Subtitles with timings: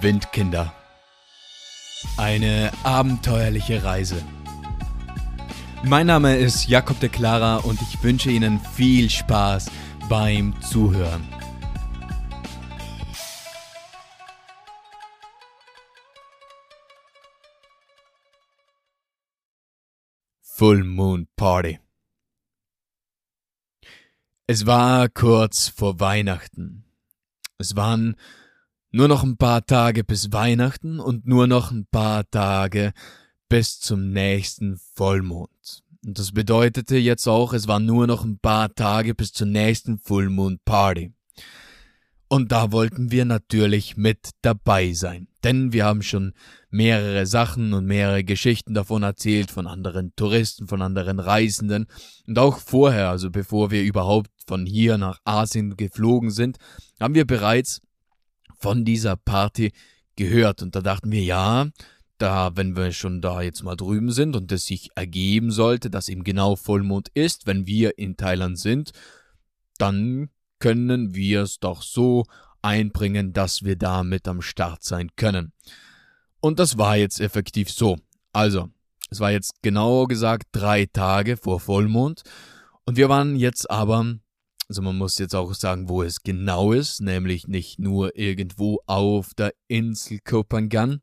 [0.00, 0.72] Windkinder.
[2.16, 4.22] Eine abenteuerliche Reise.
[5.82, 9.70] Mein Name ist Jakob de Clara und ich wünsche Ihnen viel Spaß
[10.08, 11.26] beim Zuhören.
[20.42, 21.80] Full Moon Party.
[24.46, 26.84] Es war kurz vor Weihnachten.
[27.58, 28.16] Es waren
[28.92, 32.92] nur noch ein paar Tage bis Weihnachten und nur noch ein paar Tage
[33.48, 35.82] bis zum nächsten Vollmond.
[36.04, 39.98] Und das bedeutete jetzt auch, es waren nur noch ein paar Tage bis zur nächsten
[39.98, 41.12] Full Moon Party.
[42.28, 45.28] Und da wollten wir natürlich mit dabei sein.
[45.44, 46.32] Denn wir haben schon
[46.70, 51.86] mehrere Sachen und mehrere Geschichten davon erzählt, von anderen Touristen, von anderen Reisenden.
[52.26, 56.56] Und auch vorher, also bevor wir überhaupt von hier nach Asien geflogen sind,
[56.98, 57.80] haben wir bereits
[58.62, 59.72] von dieser Party
[60.16, 60.62] gehört.
[60.62, 61.66] Und da dachten wir, ja,
[62.18, 66.08] da, wenn wir schon da jetzt mal drüben sind und es sich ergeben sollte, dass
[66.08, 68.92] eben genau Vollmond ist, wenn wir in Thailand sind,
[69.78, 72.24] dann können wir es doch so
[72.62, 75.52] einbringen, dass wir da mit am Start sein können.
[76.40, 77.98] Und das war jetzt effektiv so.
[78.32, 78.68] Also,
[79.10, 82.22] es war jetzt genau gesagt drei Tage vor Vollmond
[82.84, 84.16] und wir waren jetzt aber,
[84.68, 89.34] also man muss jetzt auch sagen, wo es genau ist, nämlich nicht nur irgendwo auf
[89.34, 91.02] der Insel Kopangan,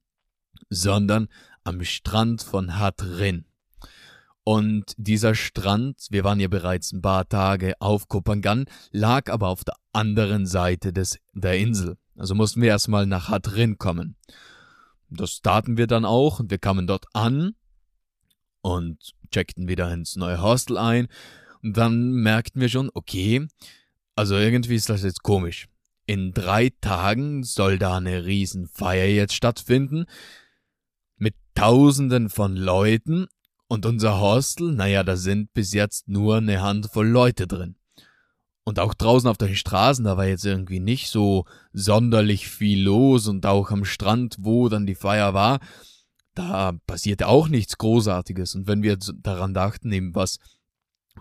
[0.70, 1.28] sondern
[1.64, 3.46] am Strand von Hat Rin.
[4.44, 9.64] Und dieser Strand, wir waren ja bereits ein paar Tage auf Kopangan, lag aber auf
[9.64, 11.98] der anderen Seite des, der Insel.
[12.18, 14.16] Also mussten wir erstmal nach Hadrin kommen.
[15.10, 17.56] Das starten wir dann auch und wir kamen dort an
[18.62, 21.08] und checkten wieder ins neue Hostel ein.
[21.62, 23.48] Und dann merkten wir schon, okay,
[24.16, 25.68] also irgendwie ist das jetzt komisch.
[26.06, 30.06] In drei Tagen soll da eine Riesenfeier jetzt stattfinden
[31.18, 33.28] mit Tausenden von Leuten
[33.68, 37.76] und unser Hostel, naja, da sind bis jetzt nur eine Handvoll Leute drin.
[38.64, 43.28] Und auch draußen auf den Straßen, da war jetzt irgendwie nicht so sonderlich viel los
[43.28, 45.60] und auch am Strand, wo dann die Feier war,
[46.36, 48.56] da passierte auch nichts Großartiges.
[48.56, 50.39] Und wenn wir daran dachten, eben was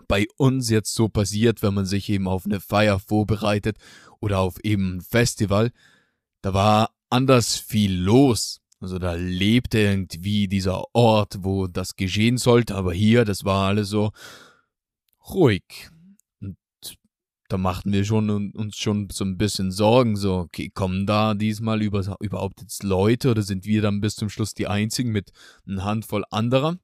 [0.07, 3.77] bei uns jetzt so passiert, wenn man sich eben auf eine Feier vorbereitet
[4.19, 5.71] oder auf eben ein Festival,
[6.41, 8.61] da war anders viel los.
[8.79, 13.89] Also da lebte irgendwie dieser Ort, wo das geschehen sollte, aber hier, das war alles
[13.89, 14.11] so
[15.29, 15.89] ruhig.
[16.39, 16.55] Und
[17.49, 21.81] da machten wir schon uns schon so ein bisschen Sorgen, so, okay, kommen da diesmal
[21.81, 25.31] über, überhaupt jetzt Leute oder sind wir dann bis zum Schluss die einzigen mit
[25.67, 26.77] einer Handvoll anderer?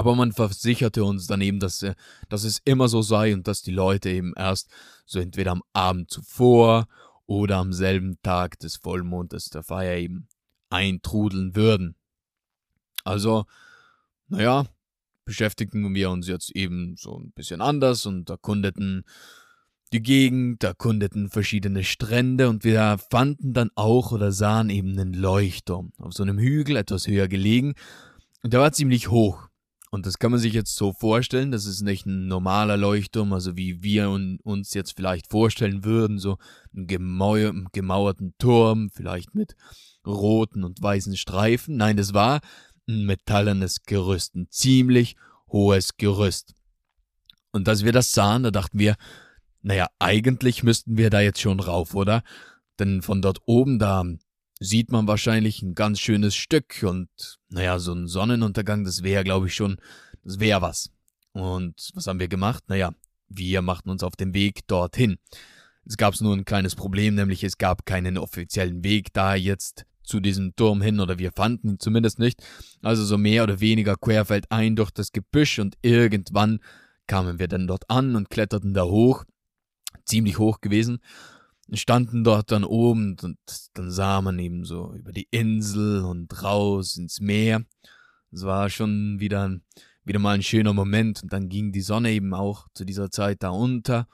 [0.00, 1.94] Aber man versicherte uns dann eben, dass, äh,
[2.30, 4.70] dass es immer so sei und dass die Leute eben erst
[5.04, 6.88] so entweder am Abend zuvor
[7.26, 10.26] oder am selben Tag des Vollmondes der Feier eben
[10.70, 11.96] eintrudeln würden.
[13.04, 13.44] Also,
[14.28, 14.64] naja,
[15.26, 19.04] beschäftigten wir uns jetzt eben so ein bisschen anders und erkundeten
[19.92, 25.92] die Gegend, erkundeten verschiedene Strände und wir fanden dann auch oder sahen eben einen Leuchtturm
[25.98, 27.74] auf so einem Hügel etwas höher gelegen
[28.42, 29.49] und der war ziemlich hoch.
[29.92, 33.56] Und das kann man sich jetzt so vorstellen, das ist nicht ein normaler Leuchtturm, also
[33.56, 36.38] wie wir uns jetzt vielleicht vorstellen würden, so
[36.72, 39.56] einen gemauerten Turm, vielleicht mit
[40.06, 41.76] roten und weißen Streifen.
[41.76, 42.40] Nein, es war
[42.88, 45.16] ein metallernes Gerüst, ein ziemlich
[45.48, 46.54] hohes Gerüst.
[47.50, 48.94] Und als wir das sahen, da dachten wir,
[49.60, 52.22] naja, eigentlich müssten wir da jetzt schon rauf, oder?
[52.78, 54.04] Denn von dort oben da
[54.60, 57.08] sieht man wahrscheinlich ein ganz schönes Stück und
[57.48, 59.78] naja, so ein Sonnenuntergang, das wäre, glaube ich, schon,
[60.22, 60.90] das wäre was.
[61.32, 62.64] Und was haben wir gemacht?
[62.68, 62.92] Naja,
[63.28, 65.16] wir machten uns auf den Weg dorthin.
[65.86, 70.20] Es gab nur ein kleines Problem, nämlich es gab keinen offiziellen Weg da jetzt zu
[70.20, 72.42] diesem Turm hin oder wir fanden ihn zumindest nicht.
[72.82, 76.60] Also so mehr oder weniger querfeldein durch das Gebüsch und irgendwann
[77.06, 79.24] kamen wir dann dort an und kletterten da hoch.
[80.04, 80.98] Ziemlich hoch gewesen.
[81.76, 83.36] Standen dort dann oben und
[83.74, 87.64] dann sah man eben so über die Insel und raus ins Meer.
[88.32, 89.58] Es war schon wieder,
[90.04, 93.42] wieder mal ein schöner Moment und dann ging die Sonne eben auch zu dieser Zeit
[93.42, 94.08] da unter.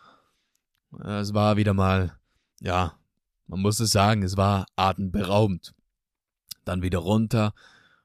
[1.04, 2.18] Es war wieder mal,
[2.60, 2.98] ja,
[3.46, 5.74] man muss es sagen, es war atemberaubend
[6.66, 7.54] dann wieder runter.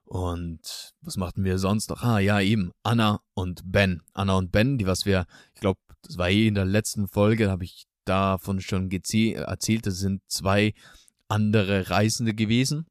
[0.06, 2.04] Und was machten wir sonst noch?
[2.04, 4.02] Ah, ja, eben, Anna und Ben.
[4.14, 7.50] Anna und Ben, die was wir, ich glaube, das war eh in der letzten Folge,
[7.50, 10.74] habe ich davon schon erzählt, das sind zwei
[11.28, 12.86] andere Reisende gewesen.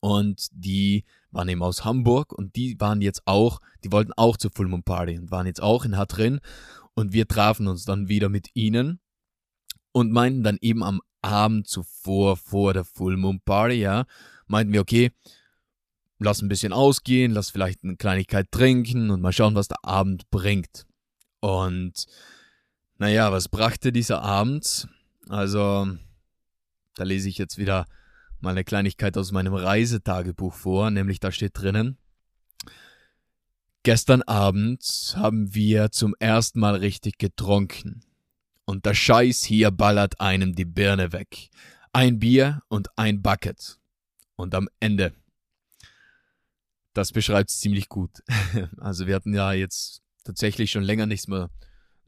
[0.00, 4.50] Und die waren eben aus Hamburg und die waren jetzt auch, die wollten auch zur
[4.50, 6.40] Full Moon Party und waren jetzt auch in Hatrin.
[6.94, 9.00] Und wir trafen uns dann wieder mit ihnen
[9.92, 14.06] und meinten dann eben am Abend zuvor, vor der Full Moon Party, ja,
[14.46, 15.12] meinten wir, okay,
[16.18, 20.30] lass ein bisschen ausgehen, lass vielleicht eine Kleinigkeit trinken und mal schauen, was der Abend
[20.30, 20.86] bringt.
[21.40, 22.06] Und
[23.00, 24.86] naja, was brachte dieser Abend?
[25.28, 25.88] Also,
[26.94, 27.86] da lese ich jetzt wieder
[28.40, 31.98] mal eine Kleinigkeit aus meinem Reisetagebuch vor, nämlich da steht drinnen,
[33.82, 38.02] Gestern Abend haben wir zum ersten Mal richtig getrunken.
[38.66, 41.48] Und der Scheiß hier ballert einem die Birne weg.
[41.94, 43.78] Ein Bier und ein Bucket.
[44.36, 45.14] Und am Ende.
[46.92, 48.22] Das beschreibt es ziemlich gut.
[48.76, 51.48] Also wir hatten ja jetzt tatsächlich schon länger nichts mehr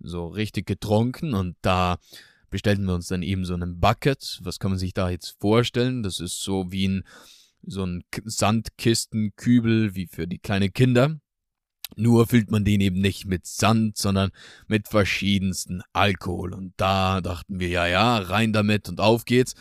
[0.02, 1.98] so richtig getrunken und da
[2.50, 4.40] bestellten wir uns dann eben so einen Bucket.
[4.42, 6.02] Was kann man sich da jetzt vorstellen?
[6.02, 7.04] Das ist so wie ein
[7.64, 11.20] so ein Sandkistenkübel wie für die kleinen Kinder.
[11.94, 14.30] Nur füllt man den eben nicht mit Sand, sondern
[14.66, 16.54] mit verschiedensten Alkohol.
[16.54, 19.54] Und da dachten wir, ja, ja, rein damit und auf geht's.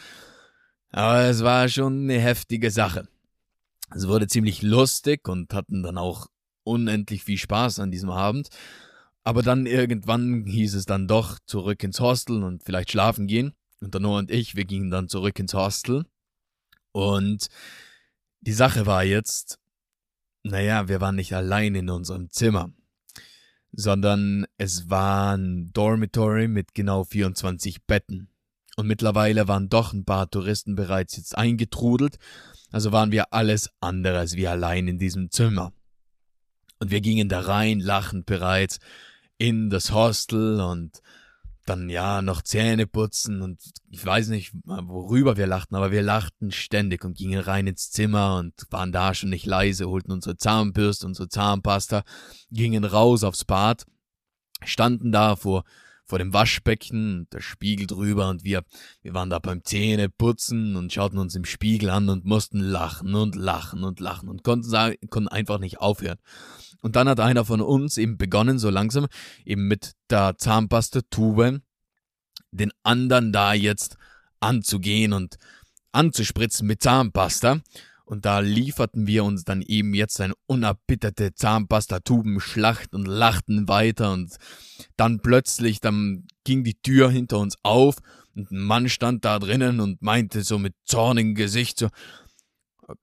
[0.91, 3.07] Aber es war schon eine heftige Sache.
[3.93, 6.27] Es wurde ziemlich lustig und hatten dann auch
[6.63, 8.49] unendlich viel Spaß an diesem Abend.
[9.23, 13.53] Aber dann irgendwann hieß es dann doch zurück ins Hostel und vielleicht schlafen gehen.
[13.79, 16.06] Und der Noah und ich, wir gingen dann zurück ins Hostel.
[16.91, 17.47] Und
[18.41, 19.59] die Sache war jetzt,
[20.44, 22.71] naja, wir waren nicht allein in unserem Zimmer,
[23.71, 28.29] sondern es war ein Dormitory mit genau 24 Betten.
[28.77, 32.17] Und mittlerweile waren doch ein paar Touristen bereits jetzt eingetrudelt,
[32.71, 35.74] also waren wir alles andere als wie allein in diesem Zimmer.
[36.79, 38.79] Und wir gingen da rein, lachend bereits,
[39.41, 41.01] in das Hostel und
[41.65, 43.59] dann ja noch Zähne putzen und
[43.89, 48.38] ich weiß nicht, worüber wir lachten, aber wir lachten ständig und gingen rein ins Zimmer
[48.38, 52.03] und waren da schon nicht leise, holten unsere Zahnbürste, unsere Zahnpasta,
[52.51, 53.88] gingen raus aufs Bad,
[54.63, 55.63] standen da vor
[56.11, 58.63] vor dem Waschbecken, der Spiegel drüber und wir,
[59.01, 63.37] wir waren da beim Zähneputzen und schauten uns im Spiegel an und mussten lachen und
[63.37, 66.17] lachen und lachen und konnten, sagen, konnten einfach nicht aufhören.
[66.81, 69.07] Und dann hat einer von uns eben begonnen, so langsam,
[69.45, 71.61] eben mit der Zahnpasta-Tube
[72.51, 73.95] den anderen da jetzt
[74.41, 75.37] anzugehen und
[75.93, 77.61] anzuspritzen mit Zahnpasta.
[78.11, 84.11] Und da lieferten wir uns dann eben jetzt eine unerbitterte Zahnpasta-Tubenschlacht und lachten weiter.
[84.11, 84.35] Und
[84.97, 87.95] dann plötzlich, dann ging die Tür hinter uns auf
[88.35, 91.87] und ein Mann stand da drinnen und meinte so mit zornigem Gesicht so,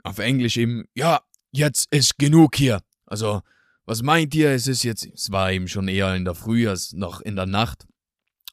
[0.02, 1.22] auf Englisch eben, ja,
[1.52, 2.82] jetzt ist genug hier.
[3.06, 3.40] Also,
[3.86, 4.50] was meint ihr?
[4.50, 7.46] Es ist jetzt, es war eben schon eher in der Früh als noch in der
[7.46, 7.86] Nacht.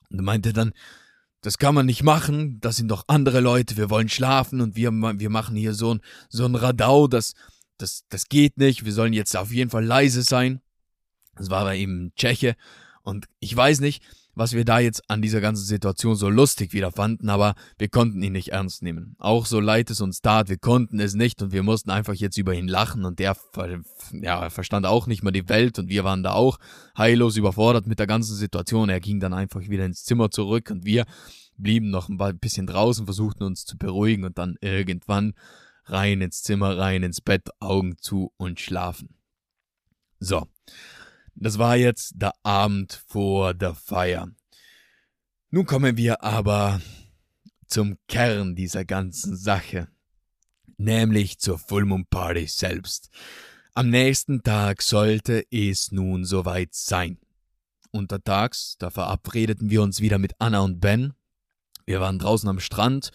[0.10, 0.72] Und meinte dann,
[1.46, 4.92] das kann man nicht machen, das sind doch andere Leute, wir wollen schlafen und wir,
[4.92, 7.36] wir machen hier so ein, so ein Radau, das,
[7.78, 10.62] das, das geht nicht, wir sollen jetzt auf jeden Fall leise sein.
[11.36, 12.56] Das war aber eben Tscheche.
[13.04, 14.02] Und ich weiß nicht,
[14.36, 18.22] was wir da jetzt an dieser ganzen Situation so lustig wieder fanden, aber wir konnten
[18.22, 19.16] ihn nicht ernst nehmen.
[19.18, 22.38] Auch so leid es uns tat, wir konnten es nicht und wir mussten einfach jetzt
[22.38, 23.36] über ihn lachen und der
[24.12, 26.58] ja, verstand auch nicht mal die Welt und wir waren da auch
[26.98, 28.90] heillos überfordert mit der ganzen Situation.
[28.90, 31.06] Er ging dann einfach wieder ins Zimmer zurück und wir
[31.58, 35.34] blieben noch ein bisschen draußen, versuchten uns zu beruhigen und dann irgendwann
[35.86, 39.16] rein ins Zimmer, rein ins Bett, Augen zu und schlafen.
[40.20, 40.48] So.
[41.36, 44.30] Das war jetzt der Abend vor der Feier.
[45.50, 46.82] Nun kommen wir aber
[47.68, 49.90] zum Kern dieser ganzen Sache,
[50.78, 53.10] nämlich zur Full Moon Party selbst.
[53.74, 57.20] Am nächsten Tag sollte es nun soweit sein.
[57.92, 61.14] Untertags, da verabredeten wir uns wieder mit Anna und Ben.
[61.86, 63.12] Wir waren draußen am Strand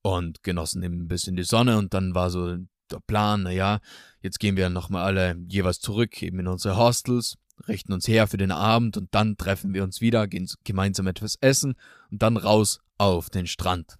[0.00, 2.56] und genossen eben ein bisschen die Sonne und dann war so
[2.90, 3.80] der Plan, naja,
[4.22, 7.36] jetzt gehen wir nochmal alle jeweils zurück, eben in unsere Hostels,
[7.68, 11.36] richten uns her für den Abend und dann treffen wir uns wieder, gehen gemeinsam etwas
[11.40, 11.74] essen
[12.10, 13.96] und dann raus auf den Strand.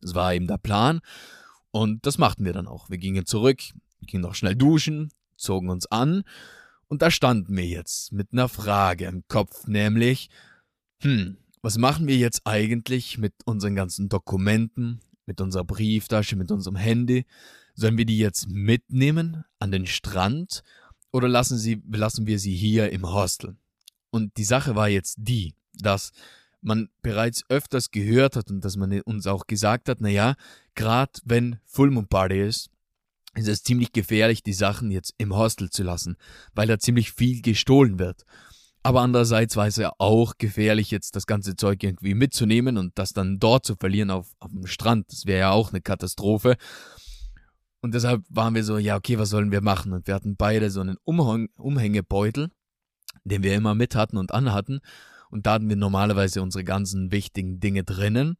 [0.00, 1.00] Das war eben der Plan
[1.70, 2.90] und das machten wir dann auch.
[2.90, 3.60] Wir gingen zurück,
[4.02, 6.24] gingen noch schnell duschen, zogen uns an
[6.88, 10.30] und da standen wir jetzt mit einer Frage im Kopf, nämlich,
[11.00, 16.76] hm, was machen wir jetzt eigentlich mit unseren ganzen Dokumenten, mit unserer Brieftasche, mit unserem
[16.76, 17.26] Handy?
[17.74, 20.62] Sollen wir die jetzt mitnehmen an den Strand
[21.18, 23.56] oder lassen, sie, lassen wir sie hier im Hostel?
[24.10, 26.12] Und die Sache war jetzt die, dass
[26.60, 30.34] man bereits öfters gehört hat und dass man uns auch gesagt hat, naja,
[30.74, 32.70] gerade wenn Full Moon Party ist,
[33.34, 36.16] ist es ziemlich gefährlich, die Sachen jetzt im Hostel zu lassen,
[36.54, 38.24] weil da ziemlich viel gestohlen wird.
[38.82, 43.12] Aber andererseits war es ja auch gefährlich, jetzt das ganze Zeug irgendwie mitzunehmen und das
[43.12, 45.12] dann dort zu verlieren auf, auf dem Strand.
[45.12, 46.56] Das wäre ja auch eine Katastrophe.
[47.80, 49.92] Und deshalb waren wir so, ja, okay, was sollen wir machen?
[49.92, 52.50] Und wir hatten beide so einen Umhang Umhängebeutel,
[53.24, 54.80] den wir immer mit hatten und anhatten.
[55.30, 58.36] Und da hatten wir normalerweise unsere ganzen wichtigen Dinge drinnen.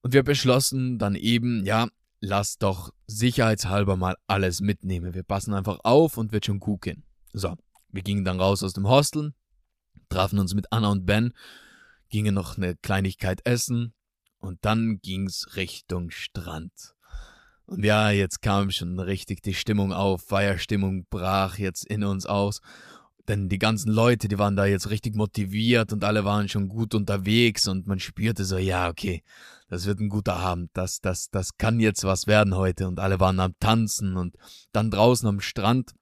[0.00, 1.88] Und wir beschlossen dann eben, ja,
[2.20, 5.14] lass doch sicherheitshalber mal alles mitnehmen.
[5.14, 7.04] Wir passen einfach auf und wird schon gut gehen.
[7.32, 7.56] So,
[7.90, 9.34] wir gingen dann raus aus dem Hostel,
[10.08, 11.32] trafen uns mit Anna und Ben,
[12.08, 13.94] gingen noch eine Kleinigkeit essen
[14.38, 16.93] und dann ging's Richtung Strand.
[17.66, 22.60] Und ja, jetzt kam schon richtig die Stimmung auf, Feierstimmung brach jetzt in uns aus.
[23.26, 26.94] Denn die ganzen Leute, die waren da jetzt richtig motiviert und alle waren schon gut
[26.94, 29.22] unterwegs und man spürte so, ja, okay,
[29.68, 32.86] das wird ein guter Abend, das, das, das kann jetzt was werden heute.
[32.86, 34.36] Und alle waren am Tanzen und
[34.72, 35.92] dann draußen am Strand,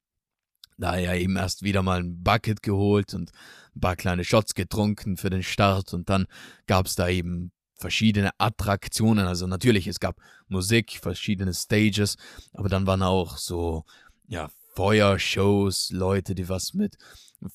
[0.78, 3.30] da ja eben erst wieder mal ein Bucket geholt und
[3.76, 5.94] ein paar kleine Shots getrunken für den Start.
[5.94, 6.26] Und dann
[6.66, 7.52] gab's da eben
[7.82, 9.26] verschiedene Attraktionen.
[9.26, 10.16] Also natürlich, es gab
[10.48, 12.16] Musik, verschiedene Stages,
[12.54, 13.84] aber dann waren auch so,
[14.26, 16.96] ja, Feuershows, Leute, die was mit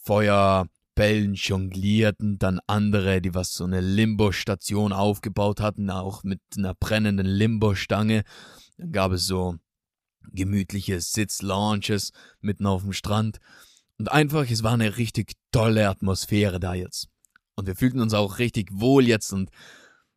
[0.04, 7.26] Feuerbällen jonglierten, dann andere, die was so eine Limbo-Station aufgebaut hatten, auch mit einer brennenden
[7.26, 8.24] Limbo-Stange.
[8.78, 9.56] Dann gab es so
[10.32, 13.40] gemütliche Sitz-Lounges mitten auf dem Strand.
[13.98, 17.08] Und einfach, es war eine richtig tolle Atmosphäre da jetzt.
[17.56, 19.50] Und wir fühlten uns auch richtig wohl jetzt und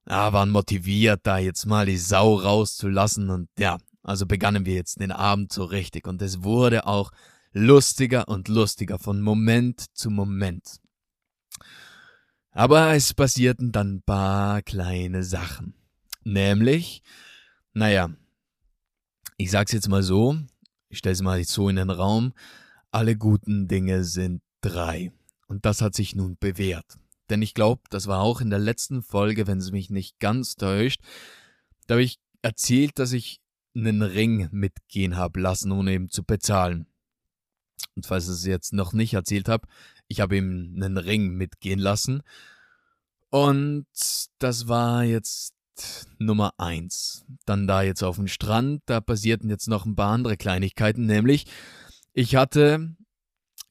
[0.09, 3.31] ja, waren motiviert, da jetzt mal die Sau rauszulassen.
[3.31, 6.07] Und ja, also begannen wir jetzt den Abend so richtig.
[6.07, 7.11] Und es wurde auch
[7.53, 10.81] lustiger und lustiger von Moment zu Moment.
[12.53, 15.75] Aber es passierten dann ein paar kleine Sachen.
[16.25, 17.03] Nämlich,
[17.73, 18.11] naja,
[19.37, 20.37] ich sag's jetzt mal so,
[20.89, 22.33] ich stell's mal so in den Raum,
[22.91, 25.13] alle guten Dinge sind drei.
[25.47, 27.00] Und das hat sich nun bewährt.
[27.31, 30.57] Denn ich glaube, das war auch in der letzten Folge, wenn es mich nicht ganz
[30.57, 31.01] täuscht,
[31.87, 33.41] da habe ich erzählt, dass ich
[33.75, 36.87] einen Ring mitgehen habe lassen, ohne eben zu bezahlen.
[37.95, 39.67] Und falls ich es jetzt noch nicht erzählt habe,
[40.09, 42.23] ich habe ihm einen Ring mitgehen lassen.
[43.31, 43.87] Und
[44.39, 45.55] das war jetzt
[46.19, 47.25] Nummer eins.
[47.47, 51.47] Dann da jetzt auf dem Strand, da passierten jetzt noch ein paar andere Kleinigkeiten, nämlich
[52.13, 52.97] ich hatte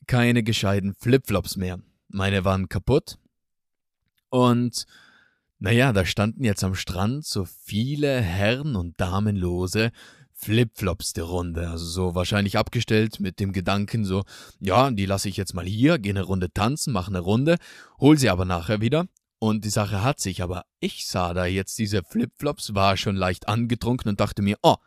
[0.07, 1.79] keine gescheiten Flipflops mehr.
[2.07, 3.19] Meine waren kaputt
[4.29, 4.85] und
[5.59, 9.91] naja, da standen jetzt am Strand so viele Herren- und Damenlose
[10.33, 11.69] Flipflops der Runde.
[11.69, 14.23] Also so wahrscheinlich abgestellt mit dem Gedanken so,
[14.61, 17.57] ja, die lasse ich jetzt mal hier, gehe eine Runde tanzen, mache eine Runde,
[17.99, 19.07] hol sie aber nachher wieder.
[19.39, 23.49] Und die Sache hat sich, aber ich sah da jetzt diese Flipflops, war schon leicht
[23.49, 24.77] angetrunken und dachte mir, oh,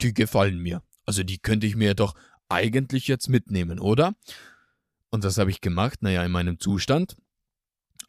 [0.00, 0.82] die gefallen mir.
[1.04, 2.14] Also die könnte ich mir doch
[2.48, 4.14] eigentlich jetzt mitnehmen, oder?
[5.10, 7.16] Und das habe ich gemacht, naja, in meinem Zustand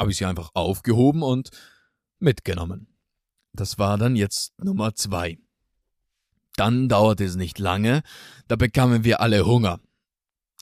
[0.01, 1.51] habe ich sie einfach aufgehoben und
[2.19, 2.87] mitgenommen.
[3.53, 5.37] Das war dann jetzt Nummer zwei.
[6.55, 8.01] Dann dauerte es nicht lange,
[8.47, 9.79] da bekamen wir alle Hunger.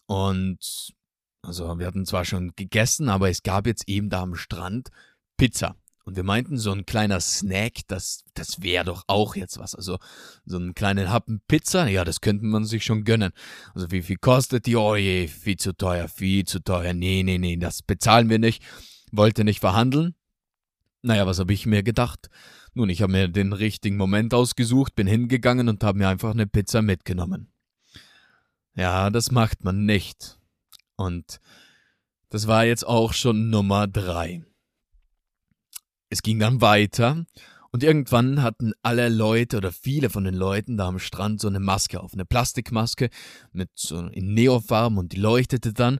[0.08, 0.94] Und
[1.42, 4.90] also wir hatten zwar schon gegessen, aber es gab jetzt eben da am Strand
[5.38, 5.76] Pizza.
[6.04, 9.76] Und wir meinten, so ein kleiner Snack, das, das wäre doch auch jetzt was.
[9.76, 10.00] Also
[10.44, 13.32] so einen kleinen Happen Pizza, ja, das könnte man sich schon gönnen.
[13.74, 14.76] Also wie viel kostet die?
[14.76, 16.94] Oh je, viel zu teuer, viel zu teuer.
[16.94, 18.64] Nee, nee, nee, das bezahlen wir nicht
[19.12, 20.16] wollte nicht verhandeln.
[21.02, 22.30] Naja, was habe ich mir gedacht?
[22.74, 26.48] Nun, ich habe mir den richtigen Moment ausgesucht, bin hingegangen und habe mir einfach eine
[26.48, 27.52] Pizza mitgenommen.
[28.76, 30.40] Ja, das macht man nicht.
[30.96, 31.40] Und
[32.30, 34.44] das war jetzt auch schon Nummer drei.
[36.10, 37.26] Es ging dann weiter
[37.72, 41.60] und irgendwann hatten alle Leute oder viele von den Leuten da am Strand so eine
[41.60, 43.10] Maske auf, eine Plastikmaske
[43.52, 46.00] mit so in Neofarben und die leuchtete dann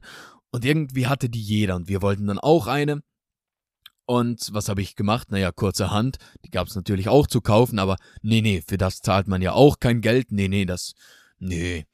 [0.50, 3.02] und irgendwie hatte die jeder und wir wollten dann auch eine.
[4.06, 5.30] Und was habe ich gemacht?
[5.30, 9.28] Naja, kurzerhand, die gab es natürlich auch zu kaufen, aber nee, nee, für das zahlt
[9.28, 10.32] man ja auch kein Geld.
[10.32, 10.94] Nee, nee, das,
[11.38, 11.86] nee,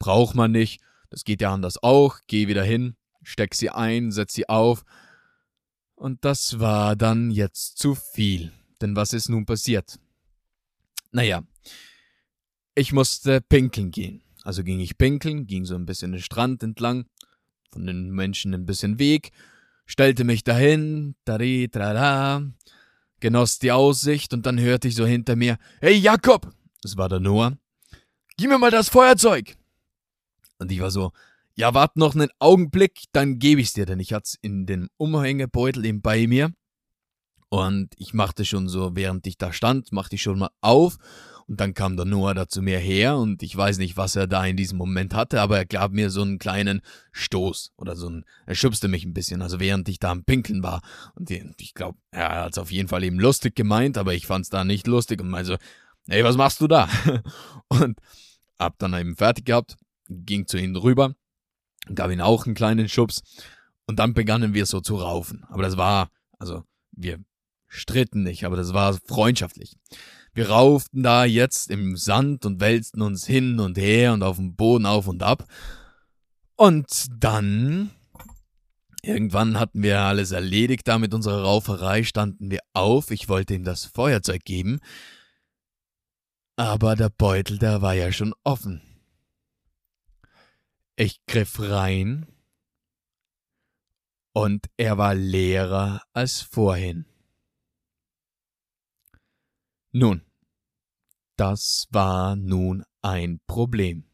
[0.00, 0.80] braucht man nicht.
[1.08, 2.18] Das geht ja anders auch.
[2.26, 4.82] Geh wieder hin, steck sie ein, setz sie auf.
[5.94, 8.50] Und das war dann jetzt zu viel.
[8.80, 10.00] Denn was ist nun passiert?
[11.12, 11.44] Naja,
[12.74, 14.24] ich musste pinkeln gehen.
[14.42, 17.06] Also ging ich pinkeln, ging so ein bisschen den Strand entlang
[17.72, 19.32] von den Menschen ein bisschen Weg,
[19.86, 22.42] stellte mich dahin, tari, trara,
[23.20, 26.52] genoss die Aussicht und dann hörte ich so hinter mir, hey Jakob,
[26.82, 27.56] das war der Noah,
[28.36, 29.56] gib mir mal das Feuerzeug.
[30.58, 31.12] Und ich war so,
[31.54, 35.84] ja, wart noch einen Augenblick, dann gebe ich's dir, denn ich hat's in den Umhängebeutel
[35.84, 36.52] eben bei mir.
[37.48, 40.96] Und ich machte schon so, während ich da stand, machte ich schon mal auf
[41.46, 44.26] und dann kam der Noah da zu mir her und ich weiß nicht, was er
[44.26, 46.82] da in diesem Moment hatte, aber er gab mir so einen kleinen
[47.12, 50.62] Stoß oder so ein, er schubste mich ein bisschen, also während ich da am Pinkeln
[50.62, 50.82] war.
[51.14, 54.44] Und ich glaube, er hat es auf jeden Fall eben lustig gemeint, aber ich fand
[54.44, 55.56] es da nicht lustig und meinte so,
[56.08, 56.88] hey, was machst du da?
[57.68, 57.98] und
[58.58, 59.76] hab dann eben fertig gehabt,
[60.08, 61.14] ging zu ihm rüber,
[61.94, 63.22] gab ihm auch einen kleinen Schubs
[63.86, 65.44] und dann begannen wir so zu raufen.
[65.48, 66.08] Aber das war,
[66.38, 67.18] also wir
[67.66, 69.76] stritten nicht, aber das war freundschaftlich.
[70.34, 74.56] Wir rauften da jetzt im Sand und wälzten uns hin und her und auf dem
[74.56, 75.46] Boden auf und ab.
[76.56, 77.90] Und dann,
[79.02, 83.64] irgendwann hatten wir alles erledigt da mit unserer Rauferei, standen wir auf, ich wollte ihm
[83.64, 84.80] das Feuerzeug geben,
[86.56, 88.80] aber der Beutel, der war ja schon offen.
[90.96, 92.26] Ich griff rein
[94.32, 97.06] und er war leerer als vorhin.
[99.94, 100.22] Nun,
[101.36, 104.04] das war nun ein Problem.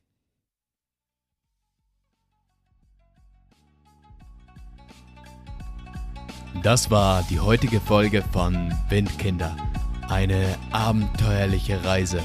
[6.64, 9.56] Das war die heutige Folge von Windkinder.
[10.08, 12.20] Eine abenteuerliche Reise.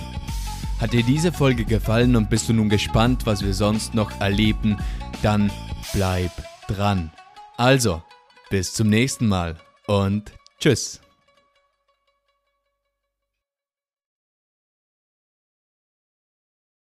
[0.79, 4.79] Hat dir diese Folge gefallen und bist du nun gespannt, was wir sonst noch erleben,
[5.21, 5.51] dann
[5.93, 6.31] bleib
[6.67, 7.11] dran.
[7.57, 8.01] Also,
[8.49, 11.02] bis zum nächsten Mal und tschüss.